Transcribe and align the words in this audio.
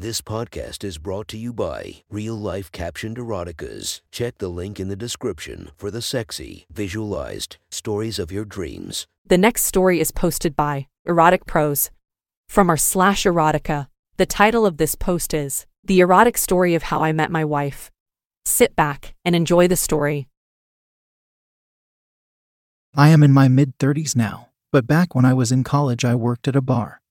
This 0.00 0.22
podcast 0.22 0.82
is 0.82 0.96
brought 0.96 1.28
to 1.28 1.36
you 1.36 1.52
by 1.52 1.96
Real 2.08 2.34
Life 2.34 2.72
Captioned 2.72 3.18
Eroticas. 3.18 4.00
Check 4.10 4.38
the 4.38 4.48
link 4.48 4.80
in 4.80 4.88
the 4.88 4.96
description 4.96 5.72
for 5.76 5.90
the 5.90 6.00
sexy, 6.00 6.64
visualized 6.72 7.58
stories 7.70 8.18
of 8.18 8.32
your 8.32 8.46
dreams. 8.46 9.06
The 9.26 9.36
next 9.36 9.64
story 9.64 10.00
is 10.00 10.10
posted 10.10 10.56
by 10.56 10.86
Erotic 11.04 11.44
Prose 11.44 11.90
from 12.48 12.70
our 12.70 12.78
slash 12.78 13.24
erotica. 13.24 13.88
The 14.16 14.24
title 14.24 14.64
of 14.64 14.78
this 14.78 14.94
post 14.94 15.34
is 15.34 15.66
The 15.84 16.00
Erotic 16.00 16.38
Story 16.38 16.74
of 16.74 16.84
How 16.84 17.02
I 17.02 17.12
Met 17.12 17.30
My 17.30 17.44
Wife. 17.44 17.90
Sit 18.46 18.74
back 18.74 19.14
and 19.22 19.36
enjoy 19.36 19.68
the 19.68 19.76
story. 19.76 20.28
I 22.94 23.10
am 23.10 23.22
in 23.22 23.32
my 23.32 23.48
mid 23.48 23.76
30s 23.76 24.16
now, 24.16 24.48
but 24.72 24.86
back 24.86 25.14
when 25.14 25.26
I 25.26 25.34
was 25.34 25.52
in 25.52 25.62
college, 25.62 26.06
I 26.06 26.14
worked 26.14 26.48
at 26.48 26.56
a 26.56 26.62
bar. 26.62 27.02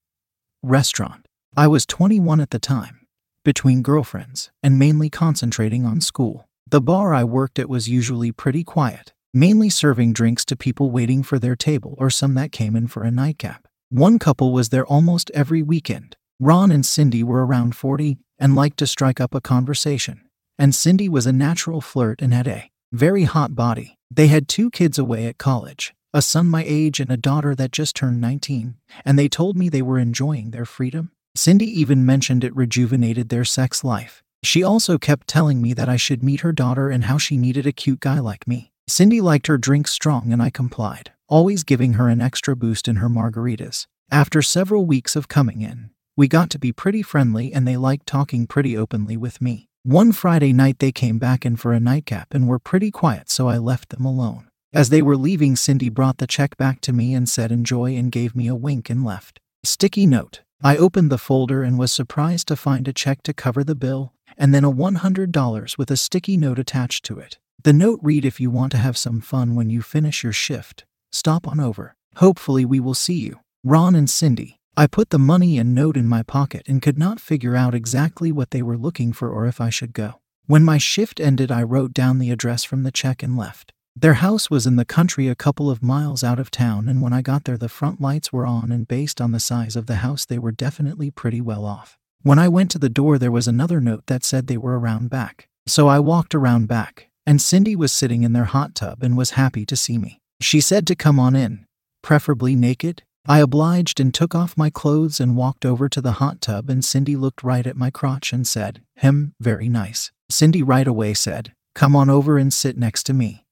Restaurant. 0.64 1.29
I 1.57 1.68
was 1.68 1.88
21 1.88 2.39
at 2.39 2.52
the 2.52 2.59
time, 2.59 3.07
between 3.43 3.82
girlfriends, 3.82 4.52
and 4.61 4.77
mainly 4.77 5.10
concentrating 5.10 5.83
on 5.83 6.00
school. 6.00 6.47
The 6.69 6.79
bar 6.79 7.14
I 7.14 7.24
worked 7.24 7.57
at 7.57 7.68
was 7.68 7.89
usually 7.89 8.32
pretty 8.32 8.64
quiet, 8.64 9.14
mainly 9.33 9.69
serving 9.69 10.14
drinks 10.14 10.46
to 10.46 10.55
people 10.55 10.91
waiting 10.91 11.24
for 11.24 11.39
their 11.39 11.55
table 11.55 11.96
or 11.97 12.11
some 12.11 12.36
that 12.36 12.51
came 12.51 12.75
in 12.75 12.88
for 12.88 13.04
a 13.04 13.11
nightcap. 13.11 13.68
One 13.89 14.19
couple 14.19 14.54
was 14.54 14.69
there 14.69 14.86
almost 14.86 15.32
every 15.33 15.64
weekend. 15.64 16.15
Ron 16.39 16.71
and 16.71 16.86
Cindy 16.86 17.24
were 17.24 17.43
around 17.43 17.75
40 17.75 18.19
and 18.38 18.55
liked 18.55 18.77
to 18.77 18.88
strike 18.88 19.19
up 19.19 19.33
a 19.33 19.41
conversation. 19.41 20.21
And 20.60 20.75
Cindy 20.75 21.10
was 21.10 21.25
a 21.25 21.33
natural 21.33 21.82
flirt 21.82 22.21
and 22.21 22.32
had 22.32 22.47
a 22.47 22.69
very 22.91 23.24
hot 23.24 23.55
body. 23.55 23.97
They 24.11 24.27
had 24.27 24.47
two 24.47 24.69
kids 24.69 25.00
away 25.00 25.25
at 25.25 25.39
college, 25.39 25.96
a 26.13 26.21
son 26.21 26.46
my 26.46 26.63
age 26.66 27.00
and 27.00 27.11
a 27.11 27.18
daughter 27.18 27.55
that 27.55 27.71
just 27.71 27.96
turned 27.96 28.21
19, 28.21 28.77
and 29.04 29.18
they 29.18 29.27
told 29.27 29.57
me 29.57 29.68
they 29.68 29.82
were 29.82 29.97
enjoying 29.97 30.52
their 30.52 30.66
freedom 30.66 31.11
Cindy 31.39 31.79
even 31.79 32.06
mentioned 32.06 32.44
it 32.44 32.53
rejuvenated 32.53 33.30
their 33.30 33.45
sex 33.45 33.81
life. 33.81 34.22
She 34.44 34.61
also 34.61 34.97
kept 34.97 35.25
telling 35.25 35.61
me 35.61 35.73
that 35.73 35.88
I 35.88 35.95
should 35.95 36.22
meet 36.22 36.42
her 36.42 36.52
daughter 36.52 36.89
and 36.89 37.05
how 37.05 37.17
she 37.17 37.38
needed 37.38 37.66
a 37.66 37.72
cute 37.72 38.02
guy 38.02 38.19
like 38.19 38.45
me. 38.45 38.73
Cindy 38.89 39.22
liked 39.22 39.47
her 39.47 39.58
drink 39.58 39.88
strong 39.88 40.33
and 40.33 40.41
I 40.41 40.50
complied, 40.50 41.13
always 41.30 41.63
giving 41.63 41.94
her 41.94 42.09
an 42.09 42.19
extra 42.19 42.58
boost 42.58 42.89
in 42.89 42.97
her 42.97 43.08
margaritas. 43.08 43.88
After 44.11 44.41
several 44.41 44.86
weeks 44.86 45.16
of 45.16 45.30
coming 45.30 45.61
in, 45.61 45.91
we 46.17 46.28
got 46.28 46.50
to 46.50 46.59
be 46.59 46.73
pretty 46.73 47.02
friendly 47.02 47.53
and 47.53 47.66
they 47.66 47.78
liked 47.78 48.06
talking 48.06 48.45
pretty 48.45 48.75
openly 48.75 49.16
with 49.16 49.41
me. 49.41 49.69
One 49.83 50.11
Friday 50.11 50.52
night 50.52 50.80
they 50.80 50.91
came 50.91 51.19
back 51.19 51.45
in 51.45 51.56
for 51.56 51.72
a 51.72 51.80
nightcap 51.80 52.33
and 52.33 52.50
were 52.50 52.59
pretty 52.59 52.91
quiet, 52.91 53.30
so 53.30 53.47
I 53.47 53.59
left 53.59 53.91
them 53.91 54.03
alone. 54.03 54.50
As 54.73 54.89
they 54.89 55.02
were 55.02 55.16
leaving, 55.16 55.56
Cindy 55.56 55.88
brought 55.88 56.17
the 56.17 56.28
check 56.28 56.58
back 56.58 56.81
to 56.81 56.91
me 56.91 57.13
and 57.13 57.30
said 57.30 57.50
enjoy 57.50 57.95
and 57.95 58.11
gave 58.11 58.35
me 58.35 58.47
a 58.47 58.56
wink 58.56 58.89
and 58.89 59.06
left. 59.06 59.39
Sticky 59.63 60.06
note 60.06 60.41
I 60.61 60.75
opened 60.75 61.09
the 61.09 61.17
folder 61.17 61.63
and 61.63 61.79
was 61.79 61.93
surprised 61.93 62.49
to 62.49 62.57
find 62.57 62.85
a 62.85 62.93
check 62.93 63.23
to 63.23 63.33
cover 63.33 63.63
the 63.63 63.75
bill, 63.75 64.11
and 64.38 64.53
then 64.53 64.66
a 64.66 64.71
$100 64.71 65.77
with 65.77 65.89
a 65.89 65.95
sticky 65.95 66.35
note 66.35 66.59
attached 66.59 67.05
to 67.05 67.17
it. 67.17 67.38
The 67.63 67.71
note 67.71 68.01
read 68.03 68.25
If 68.25 68.41
you 68.41 68.49
want 68.49 68.73
to 68.73 68.77
have 68.77 68.97
some 68.97 69.21
fun 69.21 69.55
when 69.55 69.69
you 69.69 69.81
finish 69.81 70.21
your 70.21 70.33
shift, 70.33 70.83
stop 71.13 71.47
on 71.47 71.61
over. 71.61 71.95
Hopefully, 72.17 72.66
we 72.66 72.81
will 72.81 72.93
see 72.93 73.19
you. 73.19 73.39
Ron 73.63 73.95
and 73.95 74.09
Cindy. 74.09 74.57
I 74.75 74.88
put 74.88 75.11
the 75.11 75.19
money 75.19 75.57
and 75.57 75.73
note 75.73 75.95
in 75.95 76.07
my 76.07 76.23
pocket 76.23 76.63
and 76.67 76.81
could 76.81 76.97
not 76.97 77.21
figure 77.21 77.55
out 77.55 77.73
exactly 77.73 78.31
what 78.31 78.51
they 78.51 78.61
were 78.61 78.77
looking 78.77 79.13
for 79.13 79.29
or 79.29 79.45
if 79.45 79.61
I 79.61 79.69
should 79.69 79.94
go. 79.94 80.19
When 80.45 80.63
my 80.63 80.77
shift 80.77 81.21
ended, 81.21 81.51
I 81.51 81.63
wrote 81.63 81.94
down 81.94 82.19
the 82.19 82.31
address 82.31 82.66
from 82.66 82.83
the 82.83 82.91
check 82.91 83.23
and 83.23 83.38
left. 83.38 83.71
Their 84.02 84.14
house 84.14 84.50
was 84.50 84.66
in 84.66 84.78
the 84.78 84.86
country 84.86 85.28
a 85.28 85.36
couple 85.36 85.69
of 85.69 85.83
miles 85.83 86.23
out 86.23 86.39
of 86.39 86.50
town, 86.50 86.88
and 86.88 87.02
when 87.02 87.11
I 87.11 87.22
got 87.22 87.44
there, 87.44 87.58
the 87.58 87.67
front 87.67 88.00
lights 88.00 88.31
were 88.31 88.45
on, 88.45 88.72
and 88.72 88.88
based 88.88 89.19
on 89.19 89.33
the 89.33 89.41
size 89.41 89.75
of 89.75 89.88
the 89.88 89.97
house, 89.97 90.25
they 90.25 90.39
were 90.39 90.53
definitely 90.53 91.11
pretty 91.11 91.41
well 91.41 91.66
off. 91.66 91.97
When 92.22 92.39
I 92.39 92.47
went 92.47 92.72
to 92.72 92.80
the 92.80 92.88
door, 92.88 93.17
there 93.17 93.30
was 93.30 93.45
another 93.45 93.81
note 93.81 94.06
that 94.08 94.23
said 94.23 94.47
they 94.47 94.56
were 94.56 94.80
around 94.80 95.09
back. 95.09 95.50
So 95.67 95.89
I 95.89 96.00
walked 96.00 96.33
around 96.33 96.69
back, 96.69 97.09
and 97.25 97.41
Cindy 97.41 97.75
was 97.75 97.91
sitting 97.91 98.23
in 98.23 98.31
their 98.31 98.45
hot 98.45 98.73
tub 98.73 99.03
and 99.03 99.17
was 99.17 99.31
happy 99.31 99.66
to 99.66 99.75
see 99.75 99.97
me. 99.97 100.22
She 100.39 100.61
said 100.61 100.88
to 100.88 100.96
come 100.96 101.19
on 101.19 101.35
in, 101.35 101.66
preferably 102.02 102.56
naked. 102.56 103.03
I 103.28 103.40
obliged 103.40 104.00
and 104.00 104.13
took 104.13 104.34
off 104.34 104.57
my 104.57 104.69
clothes 104.69 105.19
and 105.19 105.35
walked 105.35 105.66
over 105.66 105.90
to 105.90 106.00
the 106.00 106.13
hot 106.13 106.40
tub, 106.40 106.69
and 106.69 106.85
Cindy 106.85 107.18
looked 107.18 107.44
right 107.44 107.68
at 107.68 107.75
my 107.75 107.90
crotch 107.90 108.31
and 108.31 108.47
said, 108.47 108.81
Him, 108.96 109.34
very 109.41 109.68
nice. 109.68 110.13
Cindy 110.29 110.63
right 110.63 110.88
away 110.88 111.13
said, 111.13 111.52
Come 111.75 111.97
on 111.97 112.09
over 112.09 112.38
and 112.38 112.53
sit 112.53 112.78
next 112.78 113.03
to 113.07 113.13
me. 113.13 113.44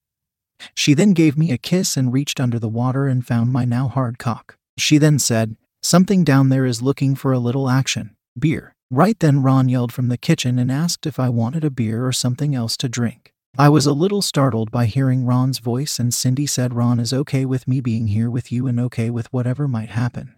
She 0.74 0.94
then 0.94 1.12
gave 1.12 1.36
me 1.38 1.50
a 1.50 1.58
kiss 1.58 1.96
and 1.96 2.12
reached 2.12 2.40
under 2.40 2.58
the 2.58 2.68
water 2.68 3.06
and 3.06 3.26
found 3.26 3.52
my 3.52 3.64
now 3.64 3.88
hard 3.88 4.18
cock. 4.18 4.56
She 4.76 4.98
then 4.98 5.18
said, 5.18 5.56
Something 5.82 6.24
down 6.24 6.48
there 6.48 6.66
is 6.66 6.82
looking 6.82 7.14
for 7.14 7.32
a 7.32 7.38
little 7.38 7.68
action. 7.68 8.16
Beer. 8.38 8.72
Right 8.90 9.18
then, 9.18 9.42
Ron 9.42 9.68
yelled 9.68 9.92
from 9.92 10.08
the 10.08 10.16
kitchen 10.16 10.58
and 10.58 10.72
asked 10.72 11.06
if 11.06 11.18
I 11.18 11.28
wanted 11.28 11.64
a 11.64 11.70
beer 11.70 12.06
or 12.06 12.12
something 12.12 12.54
else 12.54 12.76
to 12.78 12.88
drink. 12.88 13.32
I 13.56 13.68
was 13.68 13.86
a 13.86 13.92
little 13.92 14.22
startled 14.22 14.70
by 14.70 14.86
hearing 14.86 15.24
Ron's 15.24 15.58
voice, 15.58 15.98
and 15.98 16.12
Cindy 16.12 16.46
said 16.46 16.74
Ron 16.74 17.00
is 17.00 17.12
okay 17.12 17.44
with 17.44 17.68
me 17.68 17.80
being 17.80 18.08
here 18.08 18.30
with 18.30 18.50
you 18.50 18.66
and 18.66 18.80
okay 18.80 19.10
with 19.10 19.32
whatever 19.32 19.68
might 19.68 19.90
happen. 19.90 20.34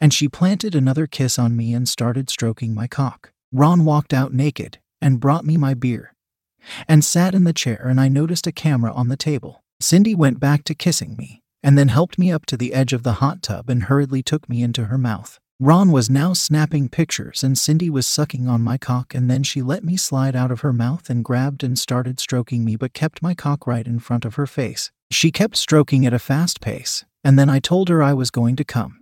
And 0.00 0.14
she 0.14 0.28
planted 0.28 0.74
another 0.74 1.06
kiss 1.06 1.38
on 1.38 1.56
me 1.56 1.74
and 1.74 1.88
started 1.88 2.30
stroking 2.30 2.74
my 2.74 2.86
cock. 2.86 3.32
Ron 3.52 3.84
walked 3.84 4.12
out 4.14 4.32
naked 4.32 4.78
and 5.00 5.20
brought 5.20 5.44
me 5.44 5.56
my 5.56 5.74
beer 5.74 6.13
and 6.86 7.04
sat 7.04 7.34
in 7.34 7.44
the 7.44 7.52
chair, 7.52 7.86
and 7.86 8.00
I 8.00 8.08
noticed 8.08 8.46
a 8.46 8.52
camera 8.52 8.92
on 8.92 9.08
the 9.08 9.16
table. 9.16 9.62
Cindy 9.80 10.14
went 10.14 10.40
back 10.40 10.64
to 10.64 10.74
kissing 10.74 11.16
me, 11.16 11.42
and 11.62 11.76
then 11.76 11.88
helped 11.88 12.18
me 12.18 12.30
up 12.30 12.46
to 12.46 12.56
the 12.56 12.74
edge 12.74 12.92
of 12.92 13.02
the 13.02 13.14
hot 13.14 13.42
tub 13.42 13.68
and 13.68 13.84
hurriedly 13.84 14.22
took 14.22 14.48
me 14.48 14.62
into 14.62 14.86
her 14.86 14.98
mouth. 14.98 15.38
Ron 15.60 15.92
was 15.92 16.10
now 16.10 16.32
snapping 16.32 16.88
pictures, 16.88 17.44
and 17.44 17.56
Cindy 17.56 17.88
was 17.88 18.06
sucking 18.06 18.48
on 18.48 18.60
my 18.60 18.76
cock, 18.76 19.14
and 19.14 19.30
then 19.30 19.42
she 19.42 19.62
let 19.62 19.84
me 19.84 19.96
slide 19.96 20.34
out 20.34 20.50
of 20.50 20.60
her 20.60 20.72
mouth 20.72 21.08
and 21.08 21.24
grabbed 21.24 21.62
and 21.62 21.78
started 21.78 22.18
stroking 22.18 22.64
me, 22.64 22.74
but 22.74 22.92
kept 22.92 23.22
my 23.22 23.34
cock 23.34 23.66
right 23.66 23.86
in 23.86 24.00
front 24.00 24.24
of 24.24 24.34
her 24.34 24.46
face. 24.46 24.90
She 25.10 25.30
kept 25.30 25.56
stroking 25.56 26.04
at 26.04 26.12
a 26.12 26.18
fast 26.18 26.60
pace, 26.60 27.04
and 27.22 27.38
then 27.38 27.48
I 27.48 27.60
told 27.60 27.88
her 27.88 28.02
I 28.02 28.14
was 28.14 28.32
going 28.32 28.56
to 28.56 28.64
come. 28.64 29.00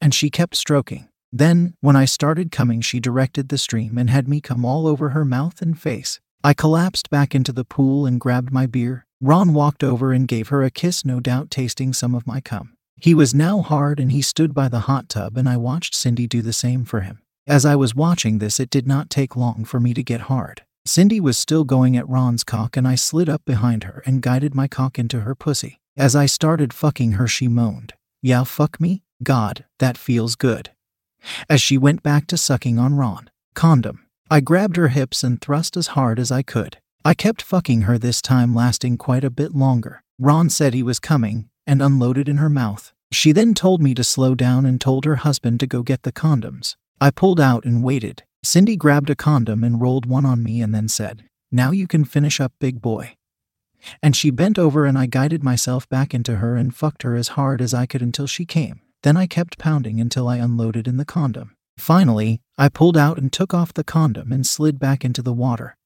And 0.00 0.12
she 0.12 0.30
kept 0.30 0.56
stroking. 0.56 1.08
Then, 1.32 1.74
when 1.80 1.94
I 1.94 2.06
started 2.06 2.50
coming, 2.50 2.80
she 2.80 3.00
directed 3.00 3.48
the 3.48 3.58
stream 3.58 3.98
and 3.98 4.10
had 4.10 4.26
me 4.26 4.40
come 4.40 4.64
all 4.64 4.86
over 4.86 5.10
her 5.10 5.24
mouth 5.24 5.62
and 5.62 5.80
face. 5.80 6.20
I 6.48 6.54
collapsed 6.54 7.10
back 7.10 7.34
into 7.34 7.52
the 7.52 7.62
pool 7.62 8.06
and 8.06 8.18
grabbed 8.18 8.50
my 8.50 8.64
beer. 8.64 9.04
Ron 9.20 9.52
walked 9.52 9.84
over 9.84 10.14
and 10.14 10.26
gave 10.26 10.48
her 10.48 10.62
a 10.62 10.70
kiss, 10.70 11.04
no 11.04 11.20
doubt 11.20 11.50
tasting 11.50 11.92
some 11.92 12.14
of 12.14 12.26
my 12.26 12.40
cum. 12.40 12.72
He 12.96 13.12
was 13.12 13.34
now 13.34 13.60
hard 13.60 14.00
and 14.00 14.10
he 14.10 14.22
stood 14.22 14.54
by 14.54 14.68
the 14.68 14.88
hot 14.88 15.10
tub, 15.10 15.36
and 15.36 15.46
I 15.46 15.58
watched 15.58 15.94
Cindy 15.94 16.26
do 16.26 16.40
the 16.40 16.54
same 16.54 16.86
for 16.86 17.00
him. 17.02 17.20
As 17.46 17.66
I 17.66 17.76
was 17.76 17.94
watching 17.94 18.38
this, 18.38 18.58
it 18.58 18.70
did 18.70 18.86
not 18.86 19.10
take 19.10 19.36
long 19.36 19.66
for 19.66 19.78
me 19.78 19.92
to 19.92 20.02
get 20.02 20.22
hard. 20.22 20.62
Cindy 20.86 21.20
was 21.20 21.36
still 21.36 21.64
going 21.64 21.98
at 21.98 22.08
Ron's 22.08 22.44
cock, 22.44 22.78
and 22.78 22.88
I 22.88 22.94
slid 22.94 23.28
up 23.28 23.44
behind 23.44 23.84
her 23.84 24.02
and 24.06 24.22
guided 24.22 24.54
my 24.54 24.68
cock 24.68 24.98
into 24.98 25.20
her 25.20 25.34
pussy. 25.34 25.80
As 25.98 26.16
I 26.16 26.24
started 26.24 26.72
fucking 26.72 27.12
her, 27.12 27.28
she 27.28 27.46
moaned, 27.46 27.92
Yeah, 28.22 28.44
fuck 28.44 28.80
me? 28.80 29.02
God, 29.22 29.66
that 29.80 29.98
feels 29.98 30.34
good. 30.34 30.70
As 31.46 31.60
she 31.60 31.76
went 31.76 32.02
back 32.02 32.26
to 32.28 32.38
sucking 32.38 32.78
on 32.78 32.94
Ron. 32.94 33.28
Condom. 33.52 34.07
I 34.30 34.40
grabbed 34.40 34.76
her 34.76 34.88
hips 34.88 35.24
and 35.24 35.40
thrust 35.40 35.74
as 35.74 35.88
hard 35.88 36.18
as 36.18 36.30
I 36.30 36.42
could. 36.42 36.76
I 37.02 37.14
kept 37.14 37.40
fucking 37.40 37.82
her 37.82 37.96
this 37.96 38.20
time, 38.20 38.54
lasting 38.54 38.98
quite 38.98 39.24
a 39.24 39.30
bit 39.30 39.54
longer. 39.54 40.02
Ron 40.18 40.50
said 40.50 40.74
he 40.74 40.82
was 40.82 40.98
coming 40.98 41.48
and 41.66 41.80
unloaded 41.80 42.28
in 42.28 42.36
her 42.36 42.50
mouth. 42.50 42.92
She 43.10 43.32
then 43.32 43.54
told 43.54 43.80
me 43.80 43.94
to 43.94 44.04
slow 44.04 44.34
down 44.34 44.66
and 44.66 44.78
told 44.78 45.06
her 45.06 45.16
husband 45.16 45.60
to 45.60 45.66
go 45.66 45.82
get 45.82 46.02
the 46.02 46.12
condoms. 46.12 46.76
I 47.00 47.10
pulled 47.10 47.40
out 47.40 47.64
and 47.64 47.82
waited. 47.82 48.24
Cindy 48.42 48.76
grabbed 48.76 49.08
a 49.08 49.16
condom 49.16 49.64
and 49.64 49.80
rolled 49.80 50.04
one 50.04 50.26
on 50.26 50.42
me 50.42 50.60
and 50.60 50.74
then 50.74 50.88
said, 50.88 51.24
Now 51.50 51.70
you 51.70 51.86
can 51.86 52.04
finish 52.04 52.38
up, 52.38 52.52
big 52.60 52.82
boy. 52.82 53.16
And 54.02 54.14
she 54.14 54.30
bent 54.30 54.58
over 54.58 54.84
and 54.84 54.98
I 54.98 55.06
guided 55.06 55.42
myself 55.42 55.88
back 55.88 56.12
into 56.12 56.36
her 56.36 56.54
and 56.54 56.74
fucked 56.74 57.02
her 57.02 57.16
as 57.16 57.28
hard 57.28 57.62
as 57.62 57.72
I 57.72 57.86
could 57.86 58.02
until 58.02 58.26
she 58.26 58.44
came. 58.44 58.82
Then 59.04 59.16
I 59.16 59.26
kept 59.26 59.58
pounding 59.58 60.00
until 60.00 60.28
I 60.28 60.36
unloaded 60.36 60.86
in 60.86 60.98
the 60.98 61.06
condom. 61.06 61.54
Finally, 61.78 62.40
I 62.56 62.68
pulled 62.68 62.96
out 62.96 63.18
and 63.18 63.32
took 63.32 63.54
off 63.54 63.72
the 63.72 63.84
condom 63.84 64.32
and 64.32 64.46
slid 64.46 64.78
back 64.78 65.04
into 65.04 65.22
the 65.22 65.32
water 65.32 65.76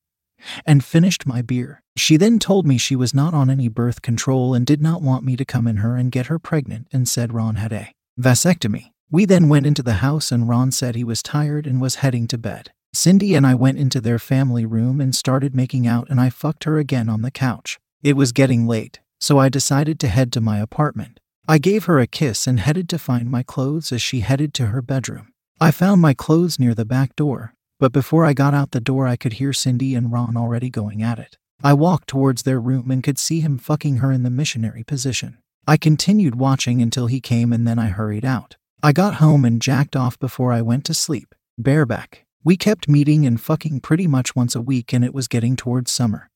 and 0.66 0.84
finished 0.84 1.26
my 1.26 1.42
beer. 1.42 1.82
She 1.96 2.16
then 2.16 2.38
told 2.38 2.66
me 2.66 2.78
she 2.78 2.96
was 2.96 3.14
not 3.14 3.34
on 3.34 3.50
any 3.50 3.68
birth 3.68 4.02
control 4.02 4.54
and 4.54 4.66
did 4.66 4.82
not 4.82 5.02
want 5.02 5.24
me 5.24 5.36
to 5.36 5.44
come 5.44 5.66
in 5.66 5.76
her 5.76 5.96
and 5.96 6.10
get 6.10 6.26
her 6.26 6.38
pregnant 6.38 6.88
and 6.92 7.08
said 7.08 7.32
Ron 7.32 7.56
had 7.56 7.72
a 7.72 7.92
vasectomy. 8.18 8.92
We 9.10 9.24
then 9.24 9.48
went 9.48 9.66
into 9.66 9.82
the 9.82 9.94
house 9.94 10.32
and 10.32 10.48
Ron 10.48 10.72
said 10.72 10.94
he 10.94 11.04
was 11.04 11.22
tired 11.22 11.66
and 11.66 11.80
was 11.80 11.96
heading 11.96 12.26
to 12.28 12.38
bed. 12.38 12.72
Cindy 12.94 13.34
and 13.34 13.46
I 13.46 13.54
went 13.54 13.78
into 13.78 14.00
their 14.00 14.18
family 14.18 14.66
room 14.66 15.00
and 15.00 15.14
started 15.14 15.54
making 15.54 15.86
out 15.86 16.08
and 16.10 16.20
I 16.20 16.30
fucked 16.30 16.64
her 16.64 16.78
again 16.78 17.08
on 17.08 17.22
the 17.22 17.30
couch. 17.30 17.78
It 18.02 18.16
was 18.16 18.32
getting 18.32 18.66
late, 18.66 19.00
so 19.20 19.38
I 19.38 19.48
decided 19.48 20.00
to 20.00 20.08
head 20.08 20.32
to 20.32 20.40
my 20.40 20.58
apartment. 20.58 21.20
I 21.46 21.58
gave 21.58 21.84
her 21.84 21.98
a 21.98 22.06
kiss 22.06 22.46
and 22.46 22.60
headed 22.60 22.88
to 22.90 22.98
find 22.98 23.30
my 23.30 23.42
clothes 23.42 23.92
as 23.92 24.00
she 24.00 24.20
headed 24.20 24.54
to 24.54 24.66
her 24.66 24.80
bedroom. 24.82 25.31
I 25.62 25.70
found 25.70 26.00
my 26.00 26.12
clothes 26.12 26.58
near 26.58 26.74
the 26.74 26.84
back 26.84 27.14
door, 27.14 27.54
but 27.78 27.92
before 27.92 28.24
I 28.24 28.32
got 28.32 28.52
out 28.52 28.72
the 28.72 28.80
door, 28.80 29.06
I 29.06 29.14
could 29.14 29.34
hear 29.34 29.52
Cindy 29.52 29.94
and 29.94 30.10
Ron 30.10 30.36
already 30.36 30.68
going 30.68 31.04
at 31.04 31.20
it. 31.20 31.38
I 31.62 31.72
walked 31.72 32.08
towards 32.08 32.42
their 32.42 32.58
room 32.58 32.90
and 32.90 33.00
could 33.00 33.16
see 33.16 33.38
him 33.38 33.58
fucking 33.58 33.98
her 33.98 34.10
in 34.10 34.24
the 34.24 34.28
missionary 34.28 34.82
position. 34.82 35.38
I 35.64 35.76
continued 35.76 36.34
watching 36.34 36.82
until 36.82 37.06
he 37.06 37.20
came 37.20 37.52
and 37.52 37.64
then 37.64 37.78
I 37.78 37.90
hurried 37.90 38.24
out. 38.24 38.56
I 38.82 38.90
got 38.90 39.22
home 39.22 39.44
and 39.44 39.62
jacked 39.62 39.94
off 39.94 40.18
before 40.18 40.52
I 40.52 40.62
went 40.62 40.84
to 40.86 40.94
sleep. 40.94 41.32
Bareback. 41.56 42.24
We 42.42 42.56
kept 42.56 42.88
meeting 42.88 43.24
and 43.24 43.40
fucking 43.40 43.82
pretty 43.82 44.08
much 44.08 44.34
once 44.34 44.56
a 44.56 44.60
week, 44.60 44.92
and 44.92 45.04
it 45.04 45.14
was 45.14 45.28
getting 45.28 45.54
towards 45.54 45.92
summer. 45.92 46.28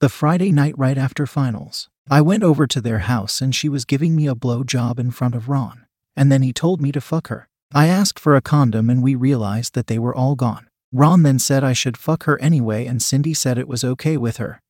The 0.00 0.08
Friday 0.08 0.50
night 0.50 0.76
right 0.76 0.98
after 0.98 1.24
finals, 1.24 1.88
I 2.10 2.20
went 2.20 2.42
over 2.42 2.66
to 2.66 2.80
their 2.80 2.98
house 2.98 3.40
and 3.40 3.54
she 3.54 3.68
was 3.68 3.84
giving 3.84 4.16
me 4.16 4.26
a 4.26 4.34
blow 4.34 4.64
job 4.64 4.98
in 4.98 5.12
front 5.12 5.36
of 5.36 5.48
Ron, 5.48 5.86
and 6.16 6.32
then 6.32 6.42
he 6.42 6.52
told 6.52 6.82
me 6.82 6.90
to 6.90 7.00
fuck 7.00 7.28
her. 7.28 7.46
I 7.72 7.86
asked 7.86 8.18
for 8.18 8.34
a 8.34 8.40
condom 8.40 8.90
and 8.90 9.02
we 9.02 9.14
realized 9.14 9.74
that 9.74 9.86
they 9.86 9.98
were 9.98 10.14
all 10.14 10.34
gone. 10.34 10.66
Ron 10.92 11.22
then 11.22 11.38
said 11.38 11.62
I 11.62 11.72
should 11.72 11.96
fuck 11.96 12.24
her 12.24 12.40
anyway, 12.40 12.86
and 12.86 13.00
Cindy 13.00 13.32
said 13.32 13.58
it 13.58 13.68
was 13.68 13.84
okay 13.84 14.16
with 14.16 14.38
her. 14.38 14.60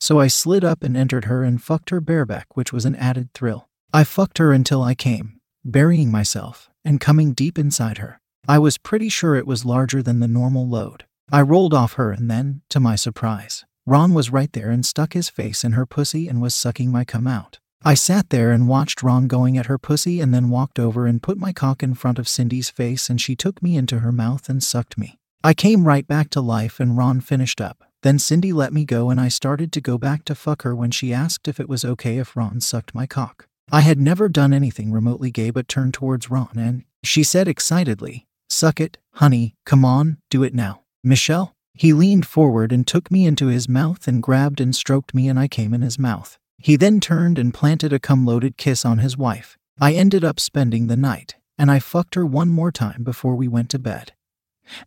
So 0.00 0.20
I 0.20 0.28
slid 0.28 0.64
up 0.64 0.84
and 0.84 0.96
entered 0.96 1.24
her 1.24 1.42
and 1.42 1.62
fucked 1.62 1.90
her 1.90 2.00
bareback, 2.00 2.56
which 2.56 2.72
was 2.72 2.84
an 2.84 2.94
added 2.94 3.30
thrill. 3.34 3.68
I 3.92 4.04
fucked 4.04 4.38
her 4.38 4.52
until 4.52 4.82
I 4.82 4.94
came, 4.94 5.40
burying 5.64 6.12
myself 6.12 6.70
and 6.84 7.00
coming 7.00 7.32
deep 7.32 7.58
inside 7.58 7.98
her. 7.98 8.20
I 8.46 8.58
was 8.58 8.78
pretty 8.78 9.08
sure 9.08 9.34
it 9.34 9.46
was 9.46 9.64
larger 9.64 10.02
than 10.02 10.20
the 10.20 10.28
normal 10.28 10.68
load. 10.68 11.04
I 11.30 11.42
rolled 11.42 11.74
off 11.74 11.94
her 11.94 12.12
and 12.12 12.30
then, 12.30 12.62
to 12.70 12.78
my 12.78 12.94
surprise, 12.94 13.64
Ron 13.84 14.14
was 14.14 14.30
right 14.30 14.52
there 14.52 14.70
and 14.70 14.86
stuck 14.86 15.14
his 15.14 15.28
face 15.28 15.64
in 15.64 15.72
her 15.72 15.86
pussy 15.86 16.28
and 16.28 16.40
was 16.40 16.54
sucking 16.54 16.92
my 16.92 17.04
cum 17.04 17.26
out. 17.26 17.58
I 17.84 17.94
sat 17.94 18.30
there 18.30 18.52
and 18.52 18.68
watched 18.68 19.02
Ron 19.02 19.26
going 19.26 19.58
at 19.58 19.66
her 19.66 19.76
pussy 19.76 20.20
and 20.20 20.32
then 20.32 20.50
walked 20.50 20.78
over 20.78 21.06
and 21.06 21.22
put 21.22 21.36
my 21.36 21.52
cock 21.52 21.82
in 21.82 21.94
front 21.94 22.18
of 22.20 22.28
Cindy's 22.28 22.70
face 22.70 23.10
and 23.10 23.20
she 23.20 23.34
took 23.34 23.60
me 23.60 23.76
into 23.76 23.98
her 23.98 24.12
mouth 24.12 24.48
and 24.48 24.62
sucked 24.62 24.96
me. 24.96 25.18
I 25.42 25.52
came 25.52 25.84
right 25.84 26.06
back 26.06 26.30
to 26.30 26.40
life 26.40 26.78
and 26.78 26.96
Ron 26.96 27.20
finished 27.20 27.60
up. 27.60 27.82
Then 28.02 28.20
Cindy 28.20 28.52
let 28.52 28.72
me 28.72 28.84
go 28.84 29.10
and 29.10 29.20
I 29.20 29.26
started 29.26 29.72
to 29.72 29.80
go 29.80 29.98
back 29.98 30.24
to 30.26 30.36
fuck 30.36 30.62
her 30.62 30.76
when 30.76 30.92
she 30.92 31.12
asked 31.12 31.48
if 31.48 31.58
it 31.58 31.68
was 31.68 31.84
okay 31.84 32.18
if 32.18 32.36
Ron 32.36 32.60
sucked 32.60 32.94
my 32.94 33.06
cock. 33.06 33.48
I 33.72 33.80
had 33.80 33.98
never 33.98 34.28
done 34.28 34.52
anything 34.52 34.92
remotely 34.92 35.32
gay 35.32 35.50
but 35.50 35.66
turned 35.66 35.94
towards 35.94 36.30
Ron 36.30 36.50
and 36.56 36.84
she 37.02 37.24
said 37.24 37.48
excitedly, 37.48 38.26
Suck 38.48 38.80
it, 38.80 38.98
honey, 39.14 39.56
come 39.66 39.84
on, 39.84 40.18
do 40.30 40.44
it 40.44 40.54
now. 40.54 40.82
Michelle? 41.02 41.56
He 41.74 41.92
leaned 41.92 42.26
forward 42.26 42.70
and 42.70 42.86
took 42.86 43.10
me 43.10 43.26
into 43.26 43.46
his 43.46 43.68
mouth 43.68 44.06
and 44.06 44.22
grabbed 44.22 44.60
and 44.60 44.76
stroked 44.76 45.14
me 45.14 45.28
and 45.28 45.38
I 45.38 45.48
came 45.48 45.74
in 45.74 45.82
his 45.82 45.98
mouth. 45.98 46.38
He 46.62 46.76
then 46.76 47.00
turned 47.00 47.38
and 47.38 47.52
planted 47.52 47.92
a 47.92 47.98
cum 47.98 48.24
loaded 48.24 48.56
kiss 48.56 48.84
on 48.84 48.98
his 48.98 49.18
wife. 49.18 49.58
I 49.80 49.94
ended 49.94 50.24
up 50.24 50.38
spending 50.38 50.86
the 50.86 50.96
night, 50.96 51.34
and 51.58 51.70
I 51.70 51.80
fucked 51.80 52.14
her 52.14 52.24
one 52.24 52.48
more 52.48 52.70
time 52.70 53.02
before 53.02 53.34
we 53.34 53.48
went 53.48 53.68
to 53.70 53.80
bed. 53.80 54.12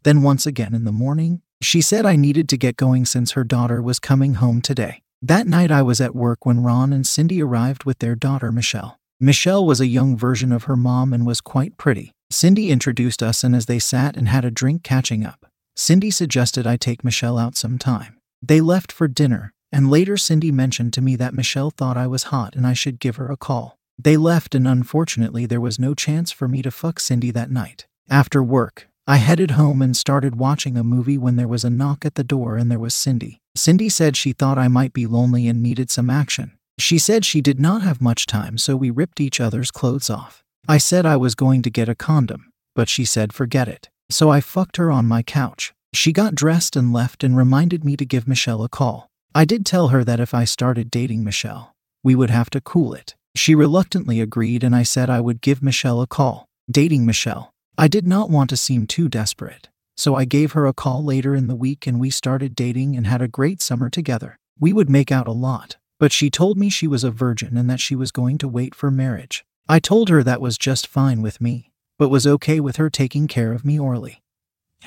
Then 0.04 0.22
once 0.22 0.46
again 0.46 0.74
in 0.74 0.86
the 0.86 0.94
morning, 0.94 1.42
she 1.62 1.82
said 1.82 2.06
I 2.06 2.16
needed 2.16 2.48
to 2.50 2.58
get 2.58 2.78
going 2.78 3.06
since 3.06 3.32
her 3.32 3.44
daughter 3.44 3.82
was 3.82 4.00
coming 4.00 4.36
home 4.36 4.62
today. 4.62 5.02
That 5.22 5.48
night 5.48 5.70
I 5.70 5.82
was 5.82 6.00
at 6.00 6.16
work 6.16 6.46
when 6.46 6.64
Ron 6.64 6.94
and 6.94 7.06
Cindy 7.06 7.42
arrived 7.42 7.84
with 7.84 8.00
their 8.00 8.16
daughter 8.16 8.52
Michelle. 8.52 8.98
Michelle 9.20 9.66
was 9.66 9.82
a 9.82 9.88
young 9.88 10.18
version 10.18 10.52
of 10.52 10.66
her 10.66 10.78
mom 10.78 11.12
and 11.12 11.26
was 11.26 11.42
quite 11.42 11.78
pretty. 11.78 12.12
Cindy 12.30 12.70
introduced 12.70 13.22
us, 13.22 13.44
and 13.44 13.56
as 13.56 13.66
they 13.66 13.80
sat 13.80 14.16
and 14.16 14.30
had 14.30 14.46
a 14.46 14.52
drink 14.52 14.84
catching 14.84 15.26
up, 15.26 15.46
Cindy 15.76 16.12
suggested 16.12 16.66
I 16.66 16.78
take 16.78 17.04
Michelle 17.04 17.38
out 17.38 17.58
sometime. 17.58 18.18
They 18.42 18.62
left 18.62 18.92
for 18.92 19.08
dinner, 19.08 19.54
and 19.76 19.92
later 19.92 20.16
Cindy 20.16 20.54
mentioned 20.54 20.94
to 20.94 21.02
me 21.02 21.18
that 21.18 21.34
Michelle 21.34 21.70
thought 21.70 21.98
I 21.98 22.08
was 22.08 22.32
hot 22.32 22.56
and 22.56 22.66
I 22.66 22.72
should 22.72 22.98
give 22.98 23.18
her 23.18 23.30
a 23.30 23.36
call. 23.36 23.78
They 24.00 24.16
left, 24.16 24.56
and 24.56 24.66
unfortunately, 24.66 25.46
there 25.46 25.60
was 25.60 25.78
no 25.78 25.94
chance 25.94 26.32
for 26.32 26.48
me 26.48 26.62
to 26.62 26.72
fuck 26.72 26.98
Cindy 26.98 27.30
that 27.32 27.52
night. 27.52 27.86
After 28.10 28.42
work, 28.42 28.88
I 29.06 29.18
headed 29.18 29.52
home 29.52 29.82
and 29.82 29.98
started 29.98 30.38
watching 30.38 30.78
a 30.78 30.84
movie 30.84 31.18
when 31.18 31.36
there 31.36 31.50
was 31.50 31.66
a 31.66 31.70
knock 31.70 32.06
at 32.06 32.16
the 32.16 32.24
door 32.24 32.56
and 32.56 32.72
there 32.72 32.80
was 32.80 32.94
Cindy. 32.94 33.42
Cindy 33.54 33.90
said 33.90 34.16
she 34.16 34.32
thought 34.32 34.58
I 34.58 34.70
might 34.70 34.94
be 34.94 35.06
lonely 35.06 35.46
and 35.46 35.62
needed 35.62 35.92
some 35.92 36.10
action. 36.10 36.54
She 36.80 36.98
said 36.98 37.26
she 37.26 37.42
did 37.42 37.60
not 37.60 37.82
have 37.82 38.00
much 38.00 38.28
time, 38.28 38.58
so 38.58 38.78
we 38.78 38.90
ripped 38.90 39.20
each 39.20 39.42
other's 39.42 39.72
clothes 39.72 40.10
off. 40.10 40.42
I 40.70 40.78
said 40.78 41.06
I 41.06 41.18
was 41.18 41.36
going 41.36 41.62
to 41.64 41.70
get 41.70 41.90
a 41.90 41.96
condom, 41.96 42.50
but 42.76 42.88
she 42.88 43.04
said 43.04 43.34
forget 43.34 43.68
it. 43.68 43.90
So 44.10 44.30
I 44.30 44.40
fucked 44.40 44.78
her 44.78 44.90
on 44.90 45.06
my 45.06 45.22
couch. 45.22 45.74
She 45.94 46.14
got 46.14 46.34
dressed 46.34 46.78
and 46.78 46.94
left 46.94 47.26
and 47.26 47.36
reminded 47.36 47.84
me 47.84 47.98
to 47.98 48.06
give 48.06 48.26
Michelle 48.26 48.64
a 48.64 48.70
call. 48.70 49.10
I 49.38 49.44
did 49.44 49.66
tell 49.66 49.90
her 49.90 50.06
that 50.06 50.22
if 50.22 50.34
I 50.34 50.46
started 50.46 50.90
dating 50.90 51.26
Michelle, 51.26 51.74
we 52.02 52.16
would 52.16 52.30
have 52.30 52.50
to 52.52 52.62
cool 52.62 52.94
it. 52.94 53.16
She 53.36 53.54
reluctantly 53.54 54.22
agreed, 54.22 54.64
and 54.64 54.74
I 54.74 54.84
said 54.84 55.10
I 55.10 55.20
would 55.20 55.42
give 55.42 55.62
Michelle 55.62 56.00
a 56.00 56.08
call. 56.08 56.46
Dating 56.72 57.06
Michelle. 57.06 57.52
I 57.78 57.90
did 57.90 58.08
not 58.08 58.30
want 58.30 58.50
to 58.52 58.58
seem 58.58 58.88
too 58.88 59.10
desperate, 59.10 59.68
so 59.98 60.16
I 60.16 60.24
gave 60.24 60.54
her 60.54 60.66
a 60.66 60.72
call 60.72 61.04
later 61.04 61.36
in 61.36 61.48
the 61.48 61.56
week 61.56 61.86
and 61.86 62.00
we 62.00 62.10
started 62.10 62.56
dating 62.56 62.96
and 62.96 63.06
had 63.06 63.22
a 63.22 63.28
great 63.28 63.62
summer 63.62 63.90
together. 63.90 64.38
We 64.58 64.72
would 64.72 64.90
make 64.90 65.12
out 65.12 65.28
a 65.28 65.34
lot, 65.34 65.76
but 66.00 66.14
she 66.14 66.30
told 66.30 66.58
me 66.58 66.70
she 66.70 66.88
was 66.88 67.04
a 67.04 67.12
virgin 67.12 67.58
and 67.58 67.70
that 67.70 67.82
she 67.82 67.94
was 67.94 68.14
going 68.14 68.38
to 68.38 68.48
wait 68.48 68.74
for 68.74 68.90
marriage. 68.90 69.44
I 69.68 69.80
told 69.80 70.08
her 70.08 70.24
that 70.24 70.40
was 70.40 70.58
just 70.58 70.88
fine 70.88 71.22
with 71.22 71.42
me, 71.42 71.72
but 72.00 72.08
was 72.08 72.26
okay 72.26 72.62
with 72.62 72.78
her 72.78 72.90
taking 72.90 73.28
care 73.28 73.52
of 73.52 73.66
me 73.66 73.78
orally. 73.78 74.22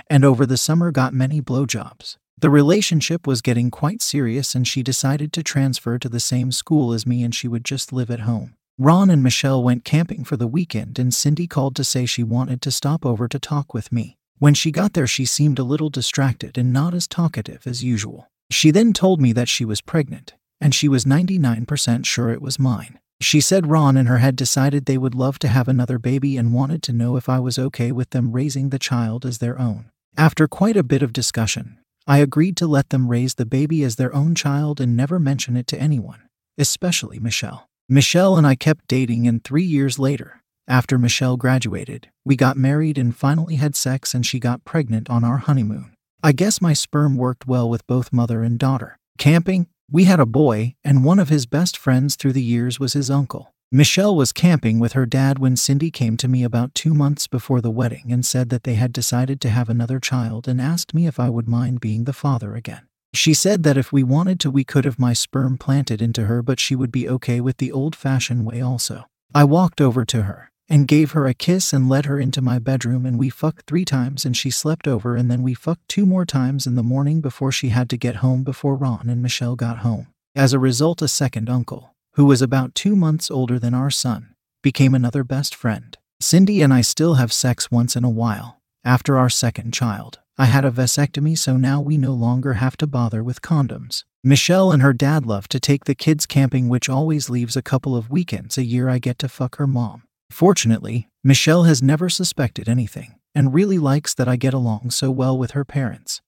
And 0.09 0.25
over 0.25 0.47
the 0.47 0.57
summer 0.57 0.91
got 0.91 1.13
many 1.13 1.43
blowjobs. 1.43 2.17
The 2.41 2.51
relationship 2.51 3.27
was 3.27 3.43
getting 3.43 3.69
quite 3.69 4.01
serious 4.01 4.55
and 4.55 4.67
she 4.67 4.85
decided 4.85 5.33
to 5.33 5.43
transfer 5.43 5.99
to 5.99 6.09
the 6.09 6.21
same 6.21 6.53
school 6.53 6.93
as 6.93 7.05
me 7.05 7.25
and 7.25 7.35
she 7.35 7.49
would 7.49 7.65
just 7.65 7.93
live 7.93 8.13
at 8.13 8.21
home. 8.21 8.55
Ron 8.79 9.11
and 9.11 9.25
Michelle 9.25 9.61
went 9.61 9.85
camping 9.85 10.23
for 10.23 10.37
the 10.37 10.47
weekend 10.47 11.01
and 11.01 11.13
Cindy 11.13 11.49
called 11.49 11.75
to 11.75 11.83
say 11.83 12.07
she 12.07 12.23
wanted 12.23 12.63
to 12.63 12.71
stop 12.71 13.05
over 13.05 13.27
to 13.27 13.41
talk 13.41 13.75
with 13.75 13.91
me. 13.91 14.19
When 14.39 14.55
she 14.55 14.71
got 14.71 14.93
there, 14.93 15.09
she 15.09 15.25
seemed 15.25 15.59
a 15.59 15.65
little 15.65 15.91
distracted 15.91 16.57
and 16.57 16.73
not 16.73 16.95
as 16.95 17.09
talkative 17.09 17.67
as 17.67 17.83
usual. 17.83 18.31
She 18.53 18.71
then 18.71 18.93
told 18.93 19.21
me 19.21 19.33
that 19.33 19.49
she 19.49 19.65
was 19.65 19.81
pregnant, 19.81 20.35
and 20.61 20.73
she 20.73 20.89
was 20.89 21.05
99% 21.05 22.07
sure 22.07 22.31
it 22.31 22.41
was 22.41 22.57
mine. 22.57 23.01
She 23.21 23.41
said 23.41 23.67
Ron 23.67 23.97
and 23.97 24.07
her 24.07 24.19
had 24.19 24.37
decided 24.37 24.87
they 24.87 24.97
would 24.97 25.17
love 25.17 25.41
to 25.41 25.49
have 25.49 25.67
another 25.67 25.99
baby 25.99 26.37
and 26.37 26.55
wanted 26.55 26.85
to 26.85 26.93
know 26.93 27.17
if 27.17 27.29
I 27.29 27.41
was 27.41 27.59
okay 27.59 27.91
with 27.91 28.11
them 28.11 28.31
raising 28.31 28.69
the 28.71 28.79
child 28.79 29.27
as 29.27 29.39
their 29.39 29.59
own. 29.59 29.91
After 30.17 30.47
quite 30.47 30.77
a 30.77 30.85
bit 30.85 31.03
of 31.03 31.13
discussion, 31.13 31.79
I 32.09 32.19
agreed 32.19 32.57
to 32.57 32.67
let 32.67 32.89
them 32.89 33.09
raise 33.09 33.35
the 33.35 33.45
baby 33.45 33.85
as 33.85 33.97
their 33.97 34.15
own 34.15 34.35
child 34.35 34.81
and 34.81 34.97
never 34.97 35.19
mention 35.19 35.59
it 35.59 35.67
to 35.67 35.79
anyone, 35.79 36.23
especially 36.57 37.19
Michelle. 37.19 37.69
Michelle 37.87 38.39
and 38.39 38.47
I 38.47 38.55
kept 38.55 38.89
dating, 38.89 39.29
and 39.29 39.45
three 39.45 39.63
years 39.63 39.99
later, 39.99 40.41
after 40.67 40.97
Michelle 40.97 41.37
graduated, 41.37 42.09
we 42.25 42.35
got 42.35 42.57
married 42.57 42.97
and 42.97 43.15
finally 43.15 43.57
had 43.57 43.77
sex, 43.77 44.15
and 44.15 44.25
she 44.25 44.41
got 44.41 44.65
pregnant 44.65 45.11
on 45.11 45.23
our 45.23 45.37
honeymoon. 45.37 45.93
I 46.23 46.33
guess 46.33 46.63
my 46.63 46.73
sperm 46.73 47.15
worked 47.19 47.47
well 47.47 47.69
with 47.69 47.87
both 47.87 48.11
mother 48.11 48.43
and 48.43 48.59
daughter. 48.59 48.97
Camping, 49.19 49.67
we 49.91 50.05
had 50.05 50.19
a 50.19 50.25
boy, 50.25 50.77
and 50.83 51.05
one 51.05 51.19
of 51.19 51.29
his 51.29 51.45
best 51.45 51.77
friends 51.77 52.17
through 52.17 52.33
the 52.33 52.43
years 52.43 52.81
was 52.81 52.95
his 52.95 53.11
uncle. 53.11 53.53
Michelle 53.71 54.17
was 54.17 54.33
camping 54.33 54.79
with 54.79 54.95
her 54.95 55.05
dad 55.05 55.39
when 55.39 55.55
Cindy 55.55 55.91
came 55.91 56.17
to 56.17 56.27
me 56.27 56.43
about 56.43 56.75
two 56.75 56.95
months 56.95 57.27
before 57.27 57.61
the 57.61 57.71
wedding 57.71 58.11
and 58.11 58.25
said 58.25 58.49
that 58.49 58.63
they 58.63 58.77
had 58.77 58.95
decided 58.95 59.43
to 59.43 59.51
have 59.51 59.69
another 59.69 60.01
child 60.01 60.49
and 60.49 60.59
asked 60.59 60.95
me 60.95 61.07
if 61.07 61.21
I 61.21 61.29
would 61.29 61.47
mind 61.47 61.79
being 61.79 62.05
the 62.05 62.15
father 62.15 62.55
again. 62.55 62.89
She 63.13 63.35
said 63.35 63.65
that 63.65 63.77
if 63.77 63.93
we 63.93 64.03
wanted 64.03 64.41
to, 64.41 64.51
we 64.51 64.65
could 64.65 64.87
have 64.87 64.99
my 64.99 65.13
sperm 65.13 65.59
planted 65.59 66.01
into 66.01 66.25
her, 66.25 66.41
but 66.41 66.59
she 66.59 66.75
would 66.75 66.91
be 66.91 67.07
okay 67.11 67.43
with 67.43 67.59
the 67.59 67.71
old 67.71 67.95
fashioned 67.95 68.47
way 68.47 68.63
also. 68.63 69.05
I 69.35 69.45
walked 69.45 69.83
over 69.83 70.07
to 70.07 70.23
her 70.23 70.51
and 70.67 70.89
gave 70.89 71.13
her 71.13 71.27
a 71.27 71.35
kiss 71.35 71.75
and 71.75 71.91
led 71.91 72.07
her 72.07 72.19
into 72.19 72.41
my 72.41 72.59
bedroom 72.59 73.05
and 73.05 73.19
we 73.19 73.29
fucked 73.29 73.67
three 73.67 73.85
times 73.85 74.25
and 74.25 74.35
she 74.35 74.51
slept 74.51 74.89
over 74.89 75.15
and 75.15 75.31
then 75.31 75.43
we 75.43 75.53
fucked 75.53 75.87
two 75.91 76.07
more 76.07 76.25
times 76.25 76.67
in 76.67 76.75
the 76.75 76.83
morning 76.83 77.21
before 77.21 77.53
she 77.53 77.69
had 77.69 77.91
to 77.91 77.99
get 77.99 78.17
home 78.17 78.45
before 78.45 78.77
Ron 78.77 79.11
and 79.11 79.21
Michelle 79.21 79.57
got 79.57 79.79
home. 79.79 80.07
As 80.35 80.55
a 80.55 80.59
result, 80.59 81.03
a 81.03 81.09
second 81.09 81.51
uncle, 81.51 81.95
who 82.19 82.25
was 82.25 82.43
about 82.43 82.75
two 82.75 82.97
months 82.97 83.31
older 83.31 83.61
than 83.61 83.73
our 83.73 83.91
son, 83.91 84.35
became 84.61 84.93
another 84.93 85.23
best 85.23 85.55
friend. 85.55 85.97
Cindy 86.21 86.63
and 86.63 86.75
I 86.75 86.81
still 86.81 87.15
have 87.15 87.33
sex 87.33 87.71
once 87.71 87.95
in 87.95 88.03
a 88.03 88.11
while. 88.11 88.61
After 88.85 89.17
our 89.17 89.31
second 89.31 89.73
child, 89.73 90.19
I 90.37 90.47
had 90.47 90.65
a 90.65 90.73
vasectomy, 90.73 91.39
so 91.39 91.57
now 91.57 91.81
we 91.81 91.97
no 91.97 92.13
longer 92.13 92.55
have 92.55 92.77
to 92.79 92.89
bother 92.89 93.23
with 93.23 93.41
condoms. 93.41 94.03
Michelle 94.25 94.73
and 94.73 94.83
her 94.83 94.93
dad 94.93 95.27
love 95.27 95.47
to 95.47 95.61
take 95.61 95.85
the 95.85 95.95
kids 95.95 96.27
camping, 96.27 96.69
which 96.69 96.89
always 96.89 97.31
leaves 97.31 97.57
a 97.57 97.63
couple 97.63 97.95
of 97.95 98.11
weekends 98.11 98.59
a 98.59 98.65
year 98.65 98.89
I 98.89 98.99
get 98.99 99.21
to 99.21 99.29
fuck 99.29 99.59
her 99.59 99.69
mom. 99.69 100.03
Fortunately, 100.29 101.07
Michelle 101.23 101.65
has 101.65 101.81
never 101.81 102.09
suspected 102.09 102.69
anything 102.69 103.15
and 103.33 103.55
really 103.55 103.79
likes 103.79 104.13
that 104.15 104.27
I 104.27 104.35
get 104.35 104.55
along 104.55 104.91
so 104.91 105.09
well 105.09 105.39
with 105.39 105.53
her 105.53 105.65
parents. 105.65 106.21